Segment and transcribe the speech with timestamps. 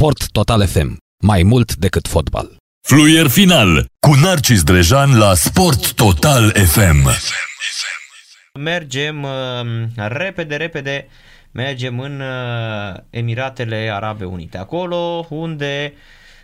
[0.00, 0.96] Sport Total FM.
[1.22, 2.56] Mai mult decât fotbal.
[2.88, 7.08] Fluier final cu Narcis Drejan la Sport Total FM.
[8.60, 11.08] Mergem uh, repede, repede,
[11.50, 14.58] mergem în uh, Emiratele Arabe Unite.
[14.58, 15.94] Acolo unde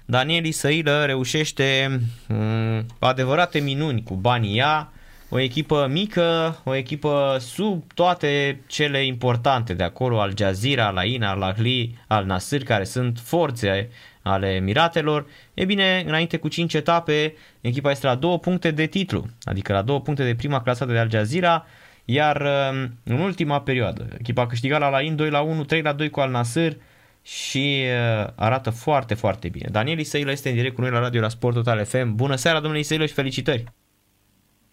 [0.05, 4.93] Daniel Isăilă reușește uh, adevărate minuni cu banii ea,
[5.37, 11.23] o echipă mică, o echipă sub toate cele importante de acolo, Al Jazeera, Al Ain,
[11.23, 13.89] Al Ahli, Al Nasir, care sunt forțe
[14.23, 15.27] ale Emiratelor.
[15.55, 19.83] E bine, înainte cu 5 etape, echipa este la 2 puncte de titlu, adică la
[19.83, 21.67] 2 puncte de prima clasată de Al Jazeera,
[22.05, 25.93] iar um, în ultima perioadă, echipa a câștigat la Lain 2 la 1, 3 la
[25.93, 26.77] 2 cu Al Nasir
[27.23, 29.69] și uh, arată foarte, foarte bine.
[29.71, 32.15] Daniel Isăilă este în direct cu noi la radio la Sport Total FM.
[32.15, 33.65] Bună seara, domnule Isăilă, și felicitări!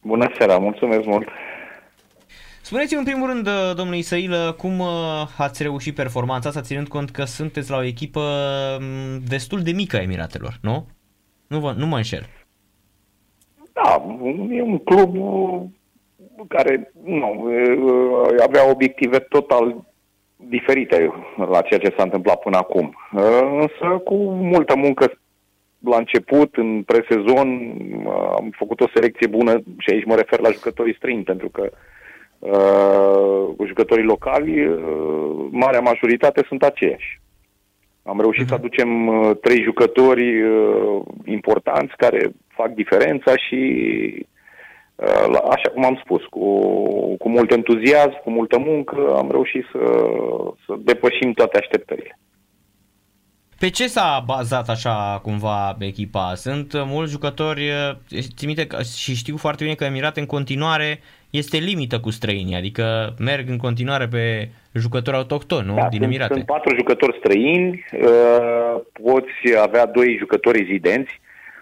[0.04, 1.28] Bună seara, mulțumesc mult!
[2.62, 4.88] Spuneți-mi în primul rând, uh, domnule Isăilă, cum uh,
[5.38, 8.22] ați reușit performanța asta, ținând cont că sunteți la o echipă
[8.80, 10.86] um, destul de mică a Emiratelor, nu?
[11.48, 12.26] Nu, vă, nu mă înșel.
[13.74, 14.06] Da,
[14.50, 15.16] e un club
[16.48, 17.48] care nu,
[18.44, 19.86] avea obiective total
[20.36, 22.96] diferite la ceea ce s-a întâmplat până acum.
[23.62, 25.12] Însă cu multă muncă
[25.84, 27.48] la început, în presezon,
[28.08, 31.70] am făcut o selecție bună și aici mă refer la jucătorii străini, pentru că
[32.40, 37.22] uh, jucătorii locali, uh, marea majoritate sunt aceiași.
[38.04, 38.48] Am reușit uh-huh.
[38.48, 38.64] să mhm.
[38.64, 43.58] aducem uh, trei jucători uh, importanți care fac diferența și
[44.96, 46.46] Uh, așa cum am spus, cu,
[47.16, 49.80] cu mult entuziasm, cu multă muncă, am reușit să,
[50.66, 52.20] să depășim toate așteptările.
[53.64, 56.32] Pe ce s-a bazat așa cumva echipa?
[56.36, 61.58] Sunt mulți jucători, uh, țin minte și știu foarte bine că Emirate în continuare este
[61.58, 65.76] limită cu străinii, adică merg în continuare pe jucători autohtoni, nu?
[65.76, 66.34] Da, Din sunt, Emirate.
[66.34, 71.22] Sunt patru jucători străini, uh, poți avea doi jucători rezidenți,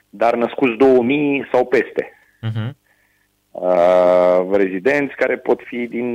[0.10, 2.14] dar născuți 2000 sau peste.
[2.48, 2.80] Uh-huh
[3.52, 6.08] uh, rezidenți care pot fi din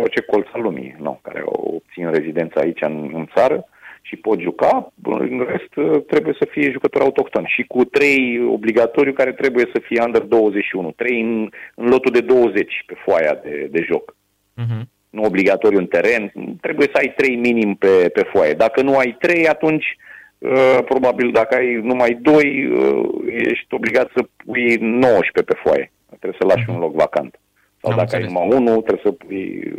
[0.00, 3.66] orice colț al lumii, nu, care obțin rezidența aici în, în țară
[4.02, 9.12] și pot juca, în rest uh, trebuie să fie jucători autohtoni și cu trei obligatoriu
[9.12, 13.68] care trebuie să fie under 21, trei în, în lotul de 20 pe foaia de,
[13.70, 14.14] de joc.
[14.60, 14.82] Uh-huh.
[15.10, 18.52] Nu obligatoriu în teren, trebuie să ai trei minim pe, pe foaie.
[18.52, 19.96] Dacă nu ai trei, atunci
[20.38, 25.92] uh, probabil dacă ai numai doi, uh, ești obligat să pui 19 pe foaie
[26.22, 26.74] trebuie să lași uh-huh.
[26.74, 27.40] un loc vacant.
[27.80, 28.26] Sau Am dacă înțeles.
[28.26, 29.72] ai numai unul, trebuie să pui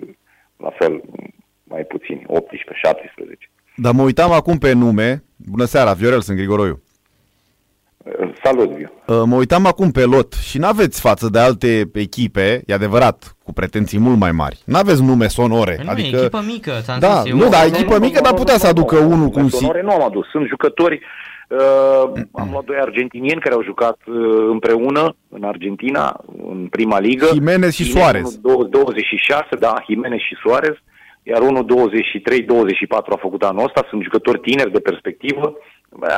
[0.57, 1.01] la fel
[1.63, 3.49] mai puțin, 18, 17.
[3.75, 5.23] Dar mă uitam acum pe nume.
[5.35, 6.81] Bună seara, Viorel, sunt Grigoroiu.
[8.43, 8.91] Salut, Viu.
[9.07, 13.53] Uh, mă uitam acum pe lot și n-aveți față de alte echipe, e adevărat, cu
[13.53, 14.61] pretenții mult mai mari.
[14.65, 15.79] N-aveți nume sonore.
[15.83, 16.15] Nu, adică...
[16.15, 17.33] e echipă mică, ți-am da, zis.
[17.33, 20.29] Nu, dar echipă mică, dar putea să aducă unul cu un Sonore nu am adus.
[20.29, 21.01] Sunt jucători
[21.49, 24.15] Uh, am luat doi argentinieni care au jucat uh,
[24.49, 27.27] împreună în Argentina, în prima ligă.
[27.33, 28.39] Jimenez și Suarez.
[28.69, 30.75] 26, da, Jimenez și Suarez,
[31.23, 35.57] iar unul 23-24 a făcut anul ăsta, sunt jucători tineri de perspectivă.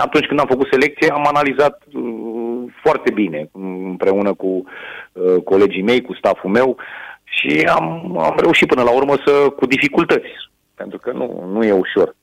[0.01, 3.49] Atunci când am făcut selecție, am analizat uh, foarte bine,
[3.91, 4.63] împreună cu
[5.11, 6.77] uh, colegii mei, cu staful meu,
[7.23, 10.29] și am, am reușit până la urmă să, cu dificultăți,
[10.75, 12.15] pentru că nu, nu e ușor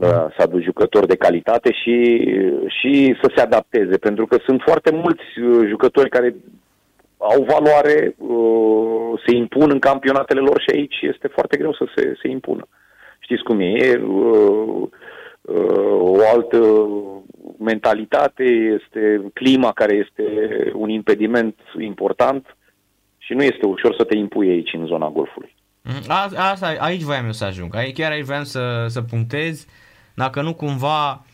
[0.00, 2.18] să aduci jucători de calitate și,
[2.66, 6.34] și să se adapteze, pentru că sunt foarte mulți uh, jucători care
[7.30, 12.14] au valoare, uh, se impun în campionatele lor și aici este foarte greu să se,
[12.22, 12.68] se impună.
[13.18, 13.64] Știți cum e?
[13.64, 14.88] e uh,
[15.98, 16.88] o altă
[17.58, 20.24] mentalitate, este clima care este
[20.74, 22.56] un impediment important
[23.18, 25.54] și nu este ușor să te impui aici în zona golfului.
[25.82, 27.76] Mm, a, asta, aici voiam eu să ajung.
[27.76, 29.66] Aici, chiar aici voiam să, să punctez.
[30.14, 31.31] Dacă nu cumva uh,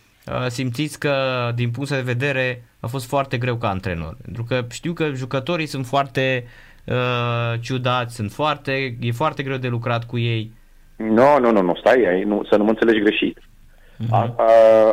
[0.48, 1.12] simțiți că
[1.54, 4.16] din punct de vedere a fost foarte greu ca antrenor.
[4.22, 6.44] Pentru că știu că jucătorii sunt foarte
[6.86, 10.52] uh, ciudați, sunt foarte, e foarte greu de lucrat cu ei.
[10.96, 13.38] Nu, nu, nu, nu, stai, nu, să nu mă înțelegi greșit.
[13.38, 14.10] Uh-huh.
[14.10, 14.44] A, a,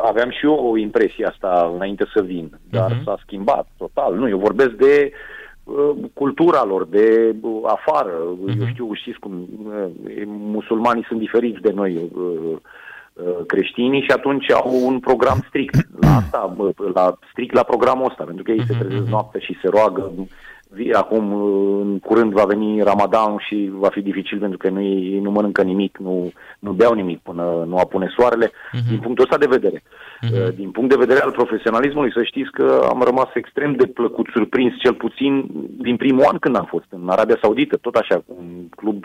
[0.07, 3.03] aveam și eu o impresie asta înainte să vin, dar uh-huh.
[3.03, 4.15] s-a schimbat total.
[4.15, 5.11] Nu, eu vorbesc de
[5.63, 8.11] uh, cultura lor, de uh, afară.
[8.11, 8.59] Uh-huh.
[8.59, 11.95] Eu știu, știți cum, uh, musulmanii sunt diferiți de noi.
[11.95, 12.57] Uh, Uh,
[13.47, 15.75] creștinii și atunci au un program strict.
[16.01, 16.55] La asta,
[16.93, 19.11] la, strict la programul ăsta, pentru că ei se mhm, trezesc mhm.
[19.11, 20.11] noaptea și se roagă.
[20.93, 25.19] Acum, uh, în curând, va veni Ramadan și va fi dificil pentru că nu, ei
[25.19, 28.47] nu mănâncă nimic, nu, nu beau nimic până nu apune soarele.
[28.47, 28.89] Uh-huh.
[28.89, 29.81] Din punctul ăsta de vedere.
[29.81, 30.55] Uh-huh.
[30.55, 34.73] Din punct de vedere al profesionalismului, să știți că am rămas extrem de plăcut surprins,
[34.79, 35.45] cel puțin
[35.77, 39.03] din primul an când am fost în Arabia Saudită, tot așa, un club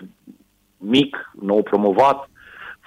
[0.76, 2.30] mic, nou promovat,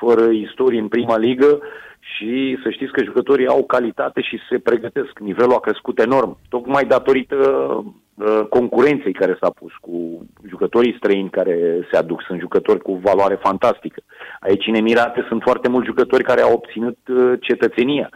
[0.04, 1.60] fără istorie în prima ligă
[2.00, 5.20] și să știți că jucătorii au calitate și se pregătesc.
[5.20, 11.88] Nivelul a crescut enorm, tocmai datorită uh, concurenței care s-a pus cu jucătorii străini care
[11.92, 12.22] se aduc.
[12.22, 14.02] Sunt jucători cu valoare fantastică.
[14.40, 18.10] Aici în Emirate sunt foarte mulți jucători care au obținut uh, cetățenia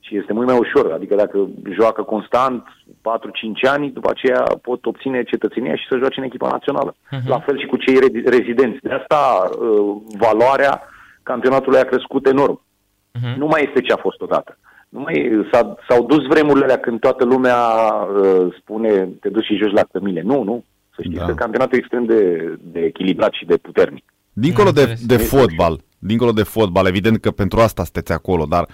[0.00, 0.92] și este mult mai ușor.
[0.92, 6.26] Adică dacă joacă constant 4-5 ani, după aceea pot obține cetățenia și să joace în
[6.26, 6.94] echipa națională.
[6.94, 7.26] Uh-huh.
[7.26, 8.78] La fel și cu cei rezidenți.
[8.82, 10.82] De asta uh, valoarea
[11.32, 12.56] campionatului a crescut enorm.
[12.60, 13.34] Uh-huh.
[13.36, 14.58] Nu mai este ce a fost odată.
[14.88, 18.90] Nu mai, s-a, s-au dus vremurile alea când toată lumea uh, spune
[19.20, 20.22] te duci și joci la cămile.
[20.24, 20.64] Nu, nu.
[20.94, 21.26] Să știți da.
[21.26, 22.22] că campionatul e extrem de,
[22.62, 24.04] de echilibrat și de puternic.
[24.32, 28.66] Dincolo de, de fotbal, dincolo de fotbal, evident că pentru asta sunteți acolo, dar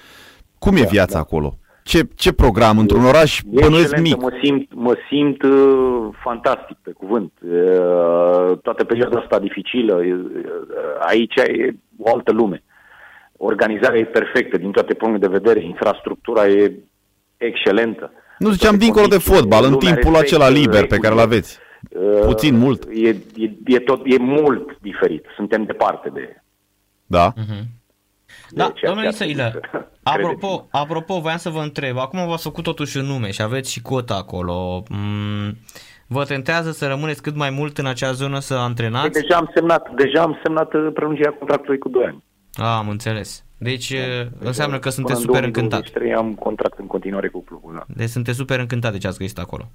[0.59, 1.19] cum e da, viața da.
[1.19, 1.59] acolo?
[1.83, 4.21] Ce, ce program într-un oraș bănuiesc mic?
[4.21, 7.33] Mă simt, mă simt uh, fantastic, pe cuvânt.
[7.43, 10.25] Uh, toată perioada asta dificilă, uh,
[10.99, 12.63] aici e o altă lume.
[13.37, 16.73] Organizarea e perfectă din toate punctele de vedere, infrastructura e
[17.37, 18.13] excelentă.
[18.39, 21.59] Nu ziceam dincolo de fotbal, în timpul acela liber pe care îl aveți.
[21.91, 22.89] Uh, Puțin, mult.
[22.93, 25.27] E, e, e, tot, e mult diferit.
[25.35, 26.43] Suntem departe de...
[27.07, 27.33] Da.
[27.33, 27.79] Uh-huh.
[28.51, 29.61] Da, domnule Isăilă,
[30.03, 33.83] apropo, apropo, voiam să vă întreb, acum v-ați făcut totuși un nume și aveți și
[33.83, 34.83] cota acolo.
[34.89, 35.57] Mm,
[36.09, 39.11] vă tentează să rămâneți cât mai mult în acea zonă să antrenați?
[39.11, 42.25] Păi deja am semnat, deja am semnat uh, prelungirea contractului cu 2 ani.
[42.55, 43.45] A, am înțeles.
[43.59, 44.47] Deci da.
[44.47, 45.85] înseamnă că sunteți super încântat.
[46.17, 47.85] am contract în continuare cu clubul, da.
[47.97, 49.71] Deci sunteți super încântat de ce ați găsit acolo.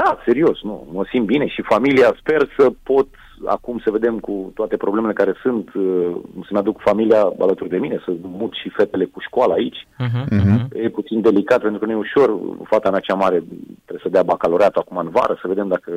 [0.00, 0.86] Da, serios, nu.
[0.92, 3.08] Mă simt bine și familia sper să pot
[3.44, 6.10] acum să vedem cu toate problemele care sunt, uh,
[6.46, 8.10] să-mi aduc familia alături de mine, să
[8.40, 9.86] mut și fetele cu școală aici.
[10.04, 10.82] Uh-huh.
[10.84, 12.38] E puțin delicat pentru că nu e ușor.
[12.62, 13.38] Fata mea cea mare
[13.84, 15.90] trebuie să dea bacalaureatul acum în vară, să vedem dacă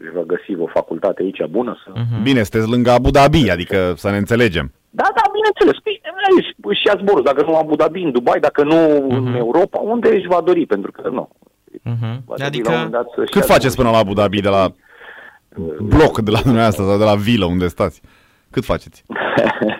[0.00, 1.76] își va găsi o facultate aici bună.
[1.84, 1.90] Să...
[1.92, 2.22] Uh-huh.
[2.22, 4.72] Bine, sunteți lângă Abu Dhabi, adică să ne înțelegem.
[4.90, 5.76] Da, da, bineînțeles.
[5.86, 5.98] Bine,
[6.80, 9.16] și a zborul, dacă nu Abu Dhabi, în Dubai, dacă nu uh-huh.
[9.16, 11.28] în Europa, unde își va dori, pentru că nu.
[11.88, 12.44] Uh-huh.
[12.44, 12.90] Adică,
[13.30, 14.72] cât faceți până la Abu Dhabi de la
[15.96, 18.00] bloc de la dumneavoastră sau de la vilă unde stați?
[18.50, 19.04] Cât faceți?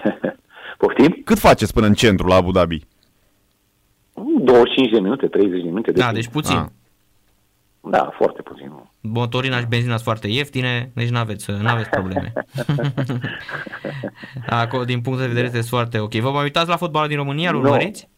[0.78, 1.20] Poftim?
[1.24, 2.86] Cât faceți până în centru la Abu Dhabi?
[4.38, 5.92] 25 de minute, 30 de minute.
[5.92, 6.56] De da, deci puțin.
[6.56, 6.66] Ah.
[7.80, 8.72] Da, foarte puțin.
[9.00, 12.32] Motorina și benzina sunt foarte ieftine, deci nu aveți n-aveți probleme.
[14.46, 16.14] Acolo, din punct de vedere, este foarte ok.
[16.14, 18.08] Vă mai uitați la fotbalul din România, îl urmăriți?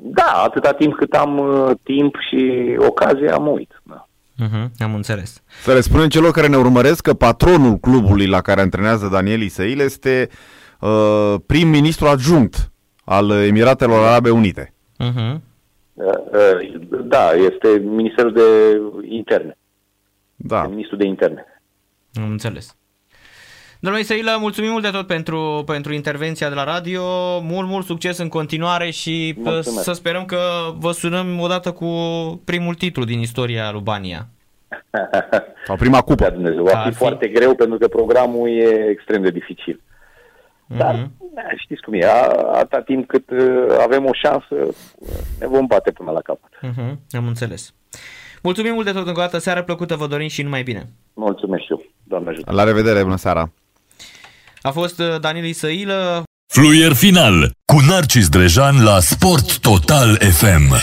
[0.00, 3.82] Da, atâta timp cât am uh, timp și ocazie, am uit.
[3.82, 4.08] Da.
[4.44, 5.42] Uh-huh, am înțeles.
[5.62, 9.80] Să le spunem celor care ne urmăresc că patronul clubului la care antrenează Daniel Isăil
[9.80, 10.28] este
[10.80, 12.72] uh, prim-ministru adjunct
[13.04, 14.74] al Emiratelor Arabe Unite.
[15.04, 15.40] Uh-huh.
[15.94, 18.42] Uh, uh, da, este Ministerul de
[19.08, 19.58] Interne.
[20.36, 20.66] Da.
[20.66, 21.44] Ministrul de Interne.
[22.14, 22.76] Am înțeles.
[23.80, 27.02] Domnule Isailă, mulțumim mult de tot pentru, pentru intervenția de la radio.
[27.40, 29.82] Mult, mult succes în continuare și uh, Mulțumesc.
[29.82, 30.38] să sperăm că
[30.78, 31.86] vă sunăm odată cu
[32.44, 34.26] primul titlu din istoria lui Bania.
[35.66, 36.22] Sau prima cupă.
[36.22, 36.62] Da, Dumnezeu.
[36.62, 39.80] Va fi, fi foarte greu pentru că programul e extrem de dificil.
[39.80, 40.76] Mm-hmm.
[40.76, 42.04] Dar da, știți cum e,
[42.52, 44.54] atâta timp cât uh, avem o șansă,
[45.40, 46.50] ne vom bate până la capăt.
[46.56, 46.96] Mm-hmm.
[47.10, 47.74] Am înțeles.
[48.42, 50.88] Mulțumim mult de tot încă o dată, seară plăcută, vă dorim și numai bine.
[51.14, 52.52] Mulțumesc și eu, doamne ajută.
[52.52, 53.50] La revedere, bună seara.
[54.62, 56.22] A fost uh, Daniel Isăilă.
[56.52, 60.74] Fluier final cu Narcis Drejan la Sport Total FM.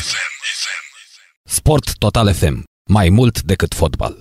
[1.43, 2.63] Sport Total FM.
[2.89, 4.15] Mai mult decât fotbal.